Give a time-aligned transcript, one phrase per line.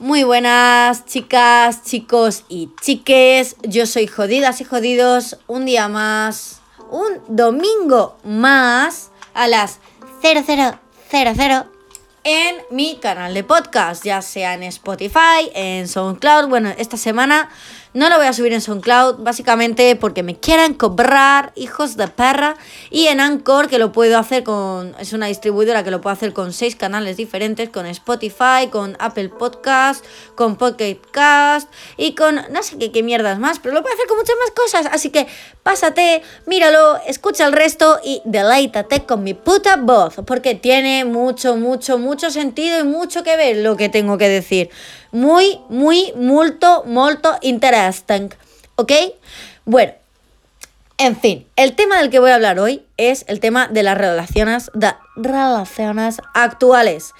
[0.00, 3.54] Muy buenas chicas, chicos y chiques.
[3.62, 5.38] Yo soy Jodidas y Jodidos.
[5.46, 9.78] Un día más, un domingo más a las
[10.20, 10.80] 0000
[12.24, 16.48] en mi canal de podcast, ya sea en Spotify, en SoundCloud.
[16.48, 17.50] Bueno, esta semana
[17.94, 22.56] no lo voy a subir en SoundCloud, básicamente porque me quieren cobrar, hijos de perra.
[22.90, 24.96] Y en Anchor, que lo puedo hacer con.
[24.98, 29.28] Es una distribuidora que lo puedo hacer con seis canales diferentes: con Spotify, con Apple
[29.28, 30.04] Podcast,
[30.34, 32.40] con Pocket Cast y con.
[32.50, 34.86] No sé qué, qué mierdas más, pero lo puedo hacer con muchas más cosas.
[34.92, 35.28] Así que
[35.62, 40.16] pásate, míralo, escucha el resto y deleítate con mi puta voz.
[40.26, 44.70] Porque tiene mucho, mucho, mucho sentido y mucho que ver lo que tengo que decir
[45.14, 48.30] muy, muy, multo, molto interesting.
[48.74, 48.92] ¿Ok?
[49.64, 49.92] Bueno,
[50.98, 53.96] en fin, el tema del que voy a hablar hoy es el tema de las
[53.96, 57.12] relaciones, de relaciones actuales.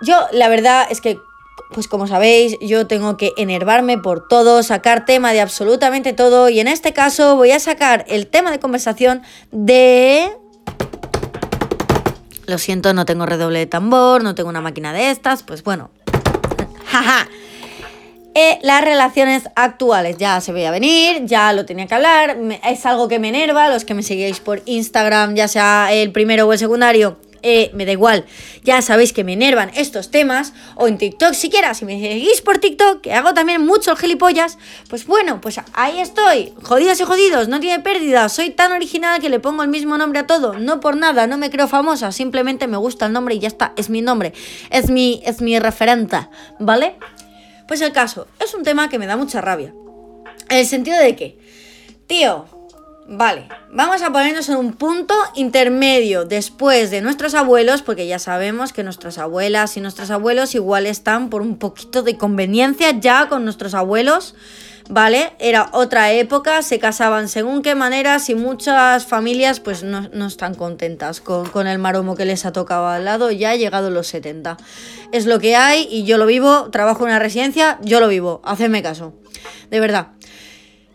[0.00, 1.18] Yo, la verdad es que,
[1.72, 6.58] pues como sabéis, yo tengo que enervarme por todo, sacar tema de absolutamente todo, y
[6.58, 10.32] en este caso voy a sacar el tema de conversación de
[12.48, 15.90] lo siento, no tengo redoble de tambor, no tengo una máquina de estas, pues bueno,
[16.88, 17.28] jaja.
[18.34, 23.08] Eh, las relaciones actuales, ya se veía venir, ya lo tenía que hablar, es algo
[23.08, 26.58] que me enerva, los que me seguís por Instagram, ya sea el primero o el
[26.58, 28.24] secundario, eh, me da igual,
[28.62, 32.58] ya sabéis que me enervan estos temas, o en TikTok siquiera, si me seguís por
[32.58, 34.58] TikTok, que hago también mucho el gilipollas,
[34.88, 39.28] pues bueno, pues ahí estoy, jodidas y jodidos, no tiene pérdida, soy tan original que
[39.28, 42.66] le pongo el mismo nombre a todo, no por nada, no me creo famosa, simplemente
[42.66, 44.32] me gusta el nombre y ya está, es mi nombre,
[44.70, 46.28] es mi, es mi referente,
[46.58, 46.96] ¿vale?
[47.66, 49.74] Pues el caso, es un tema que me da mucha rabia,
[50.48, 51.38] en el sentido de que,
[52.06, 52.46] tío,
[53.10, 58.74] Vale, vamos a ponernos en un punto intermedio después de nuestros abuelos, porque ya sabemos
[58.74, 63.44] que nuestras abuelas y nuestros abuelos igual están por un poquito de conveniencia ya con
[63.44, 64.34] nuestros abuelos,
[64.90, 65.32] ¿vale?
[65.38, 71.22] Era otra época, se casaban según qué maneras y muchas familias pues no, están contentas
[71.22, 74.58] con, con, el maromo que les ha tocado al lado, ya ha llegado los 70.
[75.12, 78.42] Es lo que hay y yo lo vivo, trabajo en una residencia, yo lo vivo,
[78.44, 79.14] hacedme caso,
[79.70, 80.08] de verdad.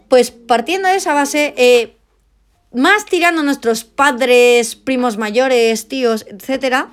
[0.09, 1.97] Pues partiendo de esa base, eh,
[2.73, 6.87] más tirando a nuestros padres, primos mayores, tíos, etc.,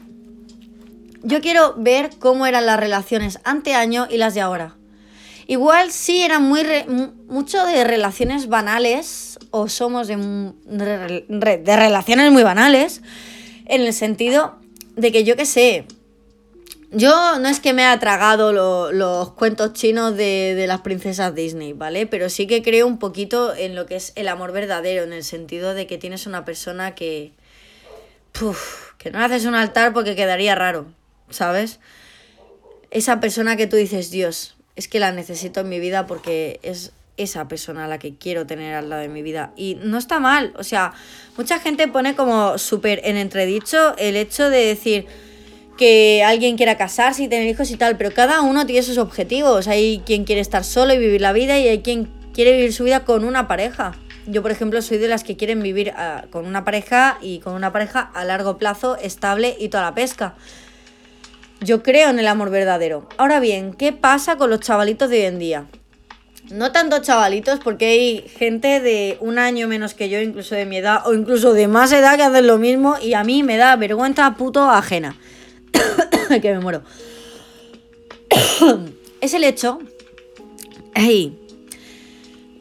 [1.22, 4.76] yo quiero ver cómo eran las relaciones anteaño y las de ahora.
[5.46, 6.62] Igual sí eran muy
[7.28, 13.02] mucho de relaciones banales o somos de, de relaciones muy banales
[13.66, 14.56] en el sentido
[14.96, 15.86] de que yo qué sé,
[16.92, 18.52] yo no es que me haya tragado
[18.92, 22.06] los cuentos chinos de, las princesas Disney, ¿vale?
[22.06, 25.22] Pero sí que creo un poquito en lo que es el amor verdadero, en el
[25.22, 27.32] sentido de que tienes una persona que.
[28.32, 30.86] Puf, que no haces un altar porque quedaría raro,
[31.30, 31.80] ¿sabes?
[32.90, 36.92] Esa persona que tú dices, Dios, es que la necesito en mi vida porque es
[37.16, 39.52] esa persona la que quiero tener al lado de mi vida.
[39.56, 40.92] Y no está mal, o sea,
[41.36, 45.06] mucha gente pone como súper en entredicho el hecho de decir
[45.80, 49.66] que alguien quiera casarse y tener hijos y tal, pero cada uno tiene sus objetivos.
[49.66, 52.84] Hay quien quiere estar solo y vivir la vida y hay quien quiere vivir su
[52.84, 53.92] vida con una pareja.
[54.26, 57.54] Yo, por ejemplo, soy de las que quieren vivir ah, con una pareja y con
[57.54, 60.34] una pareja a largo plazo, estable y toda la pesca.
[61.62, 63.08] Yo creo en el amor verdadero.
[63.16, 65.64] Ahora bien, ¿qué pasa con los chavalitos de hoy en día?
[66.50, 70.76] No tanto chavalitos, porque hay gente de un año menos que yo, incluso de mi
[70.76, 73.76] edad, o incluso de más edad que hacen lo mismo, y a mí me da
[73.76, 75.16] vergüenza puto ajena.
[76.40, 76.82] que me muero.
[79.20, 79.80] es el hecho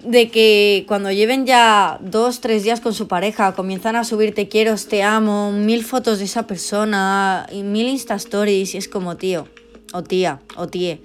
[0.04, 4.48] de que cuando lleven ya dos, tres días con su pareja, comienzan a subir te
[4.48, 9.18] quiero, te amo, mil fotos de esa persona, y mil Insta Stories, y es como
[9.18, 9.48] tío,
[9.94, 11.02] o tía, o tíe,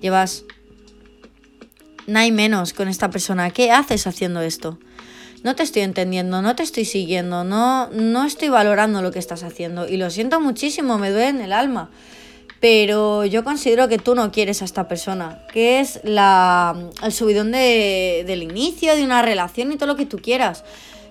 [0.00, 0.44] llevas
[2.06, 3.50] nada menos con esta persona.
[3.50, 4.78] ¿Qué haces haciendo esto?
[5.44, 9.42] No te estoy entendiendo, no te estoy siguiendo, no, no estoy valorando lo que estás
[9.42, 9.88] haciendo.
[9.88, 11.90] Y lo siento muchísimo, me duele en el alma.
[12.60, 17.52] Pero yo considero que tú no quieres a esta persona, que es la, el subidón
[17.52, 20.64] de, del inicio de una relación y todo lo que tú quieras.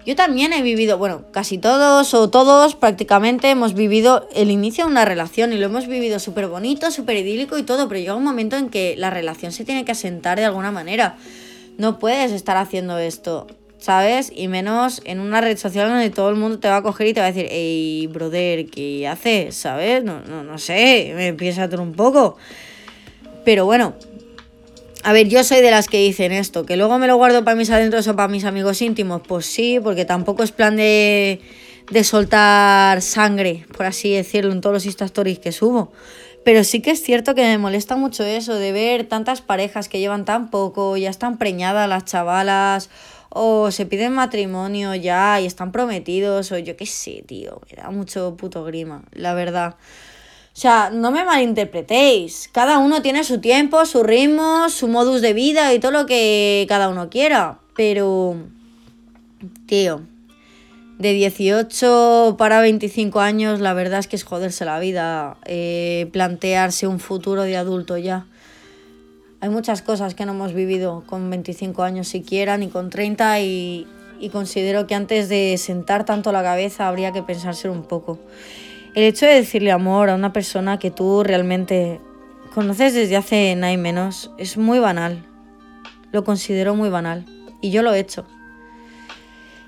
[0.05, 4.91] Yo también he vivido, bueno, casi todos o todos prácticamente hemos vivido el inicio de
[4.91, 8.23] una relación y lo hemos vivido súper bonito, súper idílico y todo, pero llega un
[8.23, 11.17] momento en que la relación se tiene que asentar de alguna manera.
[11.77, 13.47] No puedes estar haciendo esto.
[13.79, 14.31] ¿Sabes?
[14.35, 17.13] Y menos en una red social donde todo el mundo te va a coger y
[17.13, 19.55] te va a decir, hey, brother, ¿qué haces?
[19.55, 20.03] ¿Sabes?
[20.03, 22.37] No, no, no sé, me empieza a un poco.
[23.45, 23.93] Pero bueno,
[25.03, 27.55] a ver, yo soy de las que dicen esto, que luego me lo guardo para
[27.55, 29.21] mis adentros o para mis amigos íntimos.
[29.25, 31.39] Pues sí, porque tampoco es plan de,
[31.91, 35.91] de soltar sangre, por así decirlo, en todos los Insta Stories que subo.
[36.43, 39.99] Pero sí que es cierto que me molesta mucho eso, de ver tantas parejas que
[39.99, 42.89] llevan tan poco, ya están preñadas las chavalas,
[43.29, 47.89] o se piden matrimonio ya y están prometidos, o yo qué sé, tío, me da
[47.89, 49.75] mucho puto grima, la verdad.
[50.57, 52.49] O sea, no me malinterpretéis.
[52.51, 56.65] Cada uno tiene su tiempo, su ritmo, su modus de vida y todo lo que
[56.67, 57.59] cada uno quiera.
[57.75, 58.37] Pero,
[59.67, 60.01] tío,
[60.97, 66.87] de 18 para 25 años, la verdad es que es joderse la vida, eh, plantearse
[66.87, 68.25] un futuro de adulto ya.
[69.39, 73.87] Hay muchas cosas que no hemos vivido con 25 años siquiera, ni con 30, y,
[74.31, 78.17] considero que antes de sentar tanto la cabeza habría que pensárselo un poco.
[78.95, 82.01] El hecho de decirle amor a una persona que tú realmente
[82.55, 85.23] conoces desde hace nada y menos es muy banal.
[86.11, 87.25] Lo considero muy banal.
[87.61, 88.25] Y yo lo he hecho.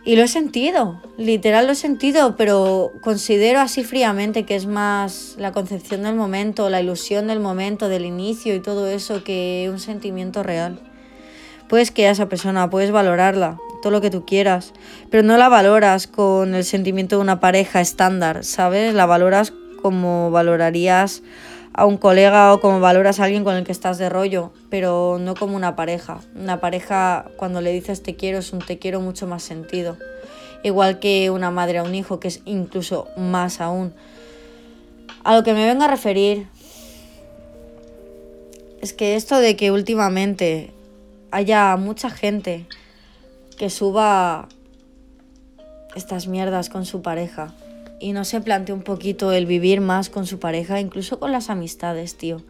[0.09, 5.35] Y lo he sentido, literal lo he sentido, pero considero así fríamente que es más
[5.37, 9.77] la concepción del momento, la ilusión del momento, del inicio y todo eso que un
[9.77, 10.79] sentimiento real.
[11.67, 14.73] Puedes que a esa persona, puedes valorarla, todo lo que tú quieras,
[15.11, 18.95] pero no la valoras con el sentimiento de una pareja estándar, ¿sabes?
[18.95, 21.21] La valoras como valorarías
[21.79, 25.17] a un colega o como valoras a alguien con el que estás de rollo, pero
[25.17, 26.19] no como una pareja.
[26.35, 29.95] Una pareja cuando le dices te quiero es un te quiero mucho más sentido.
[30.61, 33.93] Igual que una madre a un hijo, que es incluso más aún.
[35.23, 36.47] A lo que me vengo a referir
[38.81, 40.73] es que esto de que últimamente
[41.31, 42.65] haya mucha gente
[43.57, 44.49] que suba
[45.95, 47.53] estas mierdas con su pareja
[47.99, 51.49] y no se plantee un poquito el vivir más con su pareja, incluso con las
[51.49, 52.41] amistades, tío.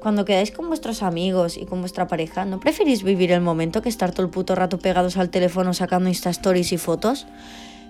[0.00, 3.88] Cuando quedáis con vuestros amigos y con vuestra pareja, ¿no preferís vivir el momento que
[3.88, 7.26] estar todo el puto rato pegados al teléfono sacando Insta Stories y fotos?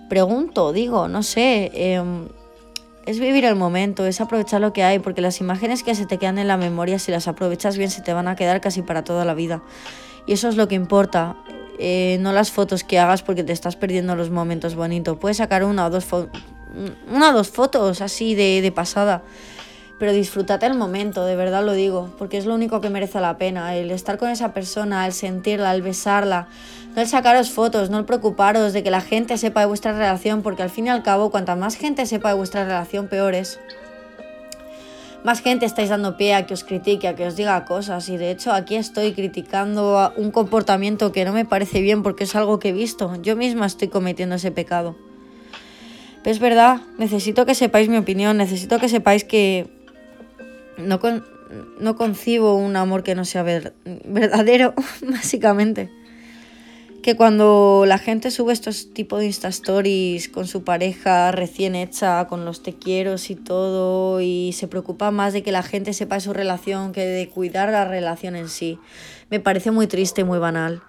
[0.09, 1.71] Pregunto, digo, no sé.
[1.75, 2.29] Em,
[3.05, 6.19] es vivir el momento, es aprovechar lo que hay, porque las imágenes que se te
[6.19, 9.05] quedan en la memoria, si las aprovechas bien, se te van a quedar casi para
[9.05, 9.63] toda la vida.
[10.27, 11.37] Y eso es lo que importa.
[11.79, 15.17] Eh, no las fotos que hagas porque te estás perdiendo los momentos bonitos.
[15.19, 16.07] Puedes sacar una o dos,
[17.11, 19.23] una o dos fotos así de, de pasada,
[19.99, 23.37] pero disfrútate el momento, de verdad lo digo, porque es lo único que merece la
[23.37, 26.49] pena, el estar con esa persona, el sentirla, el besarla,
[26.95, 30.43] no el sacaros fotos, no el preocuparos de que la gente sepa de vuestra relación,
[30.43, 33.59] porque al fin y al cabo, cuanta más gente sepa de vuestra relación, peor es
[35.25, 38.09] más gente estáis dando pie a que os critique, a que os diga cosas.
[38.09, 42.37] Y de hecho aquí estoy criticando un comportamiento que no me parece bien porque es
[42.37, 43.15] algo que he visto.
[43.21, 44.97] Yo misma estoy cometiendo ese pecado.
[46.23, 49.69] Pero es verdad, necesito que sepáis mi opinión, necesito que sepáis que
[50.77, 51.01] no,
[51.81, 55.91] no concibo un amor que no sea verdadero, básicamente
[57.03, 62.27] que cuando la gente sube estos tipos de Insta Stories con su pareja recién hecha,
[62.27, 66.21] con los te quiero y todo, y se preocupa más de que la gente sepa
[66.21, 68.79] su relación que de cuidar la relación en sí,
[69.31, 70.83] me parece muy triste y muy banal.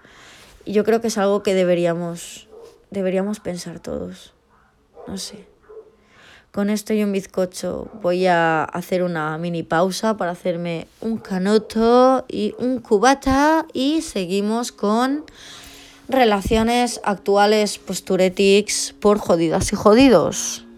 [0.66, 2.48] Y yo creo que es algo que deberíamos,
[2.90, 4.34] deberíamos pensar todos.
[5.10, 5.48] No sé.
[6.52, 12.26] Con esto y un bizcocho voy a hacer una mini pausa para hacerme un canoto
[12.28, 15.26] y un cubata y seguimos con
[16.08, 20.69] relaciones actuales posturetics por jodidas y jodidos.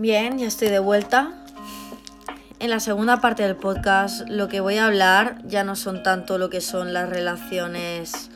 [0.00, 1.32] Bien, ya estoy de vuelta.
[2.60, 6.38] En la segunda parte del podcast lo que voy a hablar ya no son tanto
[6.38, 8.30] lo que son las relaciones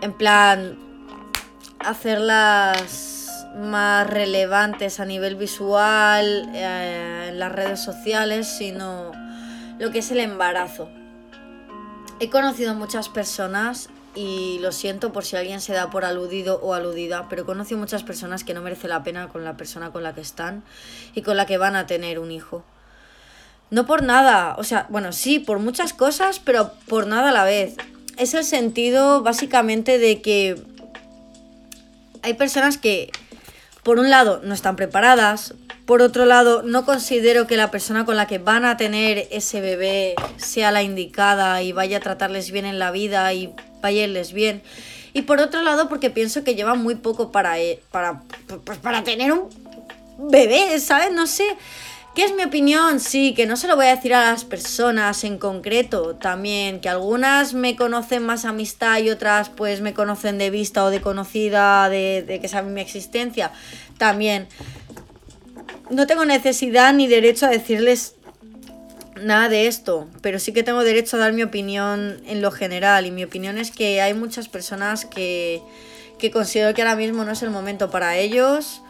[0.00, 0.78] en plan
[1.78, 9.12] hacerlas más relevantes a nivel visual eh, en las redes sociales, sino
[9.78, 10.88] lo que es el embarazo.
[12.18, 16.74] He conocido muchas personas y lo siento por si alguien se da por aludido o
[16.74, 20.02] aludida, pero he conocido muchas personas que no merece la pena con la persona con
[20.02, 20.62] la que están
[21.14, 22.64] y con la que van a tener un hijo.
[23.70, 27.44] No por nada, o sea, bueno, sí, por muchas cosas, pero por nada a la
[27.44, 27.76] vez.
[28.18, 30.62] Es el sentido básicamente de que
[32.22, 33.10] hay personas que,
[33.82, 35.54] por un lado, no están preparadas,
[35.86, 39.60] por otro lado, no considero que la persona con la que van a tener ese
[39.60, 44.62] bebé sea la indicada y vaya a tratarles bien en la vida y vaya bien.
[45.12, 48.22] Y por otro lado, porque pienso que lleva muy poco para, eh, para,
[48.64, 49.48] pues, para tener un
[50.30, 51.12] bebé, ¿sabes?
[51.12, 51.44] No sé.
[52.14, 53.00] ¿Qué es mi opinión?
[53.00, 56.90] Sí, que no se lo voy a decir a las personas en concreto también, que
[56.90, 61.88] algunas me conocen más amistad y otras pues me conocen de vista o de conocida,
[61.88, 63.50] de, de que saben mi existencia,
[63.96, 64.46] también.
[65.88, 68.16] No tengo necesidad ni derecho a decirles
[69.22, 73.06] nada de esto, pero sí que tengo derecho a dar mi opinión en lo general
[73.06, 75.62] y mi opinión es que hay muchas personas que,
[76.18, 78.82] que considero que ahora mismo no es el momento para ellos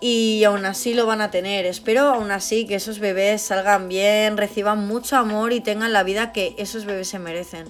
[0.00, 1.66] y aún así lo van a tener.
[1.66, 6.32] Espero aún así que esos bebés salgan bien, reciban mucho amor y tengan la vida
[6.32, 7.66] que esos bebés se merecen.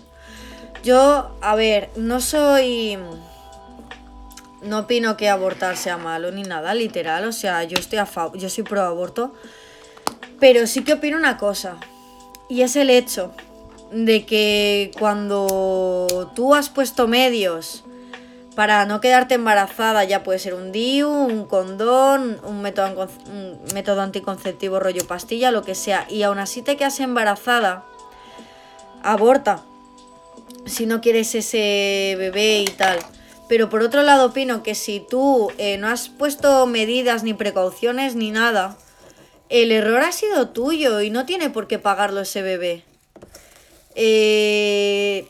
[0.82, 2.98] Yo, a ver, no soy...
[4.60, 7.25] No opino que abortar sea malo ni nada, literal.
[7.25, 9.32] O sea, yo estoy a favor, yo soy pro aborto.
[10.40, 11.76] Pero sí que opino una cosa.
[12.49, 13.33] Y es el hecho
[13.93, 17.85] de que cuando tú has puesto medios
[18.55, 24.00] para no quedarte embarazada, ya puede ser un DIU, un condón, un método, un método
[24.00, 27.85] anticonceptivo rollo pastilla, lo que sea, y aún así te quedas embarazada,
[29.02, 29.62] aborta
[30.67, 32.99] si no quieres ese bebé y tal.
[33.49, 38.14] Pero por otro lado opino que si tú eh, no has puesto medidas ni precauciones
[38.14, 38.76] ni nada,
[39.49, 42.85] el error ha sido tuyo y no tiene por qué pagarlo ese bebé.
[43.95, 45.26] Eh,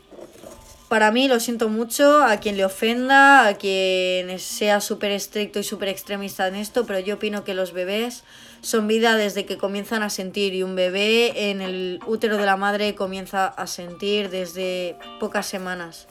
[0.89, 5.65] para mí, lo siento mucho, a quien le ofenda, a quien sea súper estricto y
[5.65, 8.25] súper extremista en esto, pero yo opino que los bebés
[8.63, 12.57] son vida desde que comienzan a sentir y un bebé en el útero de la
[12.57, 16.09] madre comienza a sentir desde pocas semanas.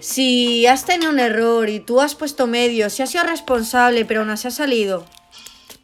[0.00, 4.20] Si has tenido un error y tú has puesto medios, si has sido responsable pero
[4.20, 5.06] aún así ha salido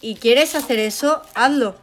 [0.00, 1.76] y quieres hacer eso, hazlo.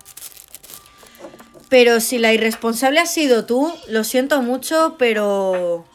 [1.69, 5.85] Pero si la irresponsable has sido tú, lo siento mucho, pero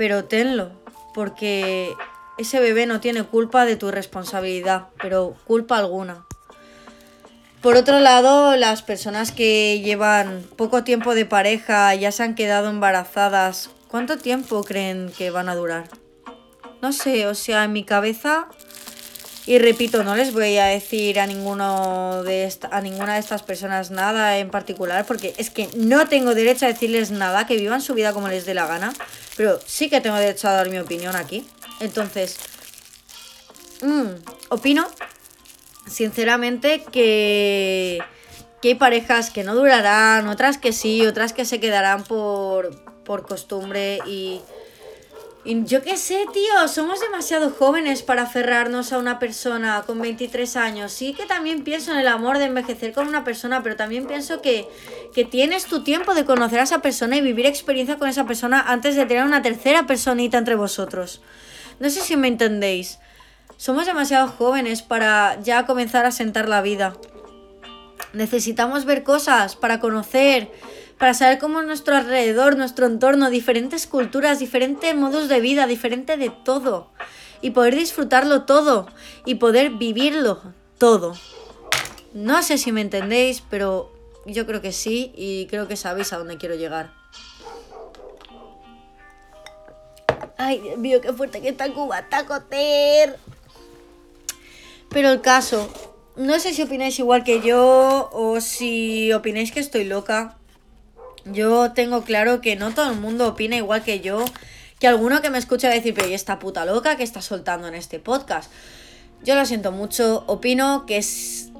[0.00, 0.70] pero tenlo,
[1.12, 1.92] porque
[2.38, 6.24] ese bebé no tiene culpa de tu irresponsabilidad, pero culpa alguna.
[7.60, 12.70] Por otro lado, las personas que llevan poco tiempo de pareja, ya se han quedado
[12.70, 15.84] embarazadas, ¿cuánto tiempo creen que van a durar?
[16.80, 18.48] No sé, o sea, en mi cabeza
[19.50, 23.90] y repito, no les voy a decir a ninguno de a ninguna de estas personas
[23.90, 27.94] nada en particular, porque es que no tengo derecho a decirles nada, que vivan su
[27.94, 28.92] vida como les dé la gana,
[29.36, 31.44] pero sí que tengo derecho a dar mi opinión aquí.
[31.80, 32.38] Entonces,
[33.82, 34.86] mm, opino,
[35.84, 37.98] sinceramente, que,
[38.62, 43.26] que hay parejas que no durarán, otras que sí, otras que se quedarán por, por
[43.26, 44.42] costumbre y
[45.44, 50.92] yo qué sé, tío, somos demasiado jóvenes para aferrarnos a una persona con 23 años.
[50.92, 54.42] Sí que también pienso en el amor de envejecer con una persona, pero también pienso
[54.42, 54.68] que,
[55.14, 58.60] que tienes tu tiempo de conocer a esa persona y vivir experiencia con esa persona
[58.60, 61.22] antes de tener una tercera personita entre vosotros.
[61.78, 62.98] No sé si me entendéis.
[63.56, 66.94] Somos demasiado jóvenes para ya comenzar a sentar la vida.
[68.12, 70.50] Necesitamos ver cosas para conocer
[71.00, 76.28] para saber cómo nuestro alrededor, nuestro entorno, diferentes culturas, diferentes modos de vida, diferente de
[76.28, 76.90] todo.
[77.40, 78.86] Y poder disfrutarlo todo
[79.24, 80.42] y poder vivirlo
[80.76, 81.14] todo.
[82.12, 83.90] No sé si me entendéis, pero
[84.26, 86.92] yo creo que sí y creo que sabéis a dónde quiero llegar.
[90.36, 93.18] Ay, Dios mío, qué fuerte que está Cuba, tacoter.
[94.90, 95.66] Pero el caso,
[96.16, 100.36] no sé si opináis igual que yo o si opináis que estoy loca.
[101.24, 104.24] Yo tengo claro que no todo el mundo opina igual que yo,
[104.78, 107.74] que alguno que me escucha decir, pero ¿y esta puta loca que está soltando en
[107.74, 108.50] este podcast?
[109.22, 111.50] Yo lo siento mucho, opino que es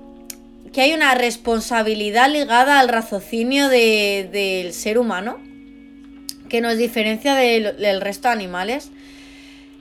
[0.72, 5.38] que hay una responsabilidad ligada al raciocinio del ser humano
[6.48, 8.90] que nos diferencia del, del resto de animales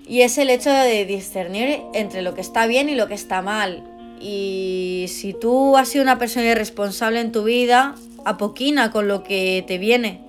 [0.08, 3.42] y es el hecho de discernir entre lo que está bien y lo que está
[3.42, 3.84] mal.
[4.20, 7.96] Y si tú has sido una persona irresponsable en tu vida,
[8.38, 10.22] poquina con lo que te viene.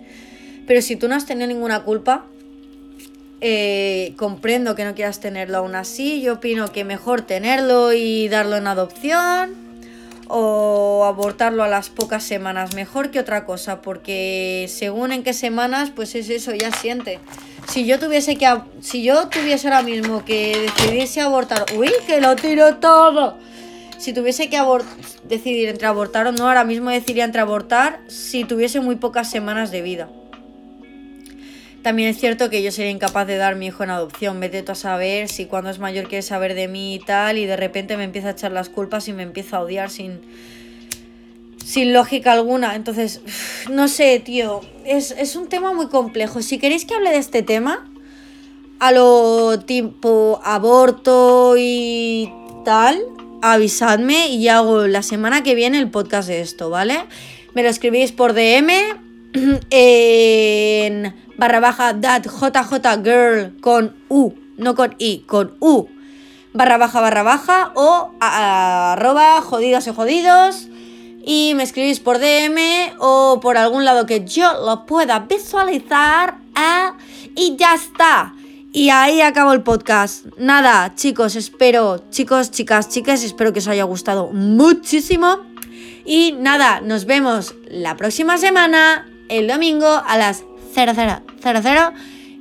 [0.67, 2.27] Pero si tú no has tenido ninguna culpa,
[3.41, 6.21] eh, comprendo que no quieras tenerlo aún así.
[6.21, 9.55] Yo opino que mejor tenerlo y darlo en adopción
[10.29, 15.91] o abortarlo a las pocas semanas, mejor que otra cosa, porque según en qué semanas,
[15.91, 17.19] pues es eso, ya siente.
[17.67, 18.47] Si yo tuviese que
[18.81, 23.37] si yo tuviese ahora mismo que decidirse abortar, uy, que lo tiro todo
[24.01, 24.59] si tuviese que
[25.29, 29.71] decidir entre abortar o no, ahora mismo decidiría entre abortar si tuviese muy pocas semanas
[29.71, 30.09] de vida.
[31.83, 34.41] También es cierto que yo sería incapaz de dar mi hijo en adopción.
[34.41, 37.47] Vete tú a saber si cuando es mayor quiere saber de mí y tal, y
[37.47, 40.21] de repente me empieza a echar las culpas y me empieza a odiar sin,
[41.65, 42.77] sin lógica alguna.
[42.77, 43.21] Entonces,
[43.71, 44.63] no sé, tío.
[44.85, 46.41] Es, es un tema muy complejo.
[46.43, 47.87] Si queréis que hable de este tema,
[48.79, 52.33] a lo tipo aborto y
[52.65, 52.99] tal,
[53.43, 57.05] avisadme y hago la semana que viene el podcast de esto, ¿vale?
[57.55, 58.71] Me lo escribís por DM
[59.71, 65.89] en barra baja dat jj girl con u, no con i, con u
[66.53, 70.69] barra baja barra baja o arroba jodidos y jodidos
[71.25, 72.59] y me escribís por DM
[72.99, 76.91] o por algún lado que yo lo pueda visualizar ¿eh?
[77.37, 78.35] y ya está.
[78.73, 80.27] Y ahí acabo el podcast.
[80.39, 85.41] Nada, chicos, espero, chicos, chicas, chicas, espero que os haya gustado muchísimo.
[86.05, 91.23] Y nada, nos vemos la próxima semana, el domingo a las 0000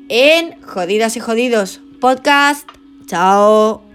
[0.09, 2.67] en Jodidas y Jodidos Podcast.
[3.05, 3.88] Chao.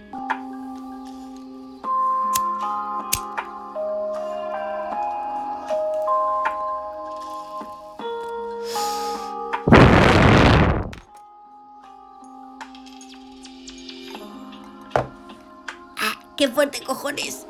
[16.45, 17.47] ¡Qué fuerte, cojones!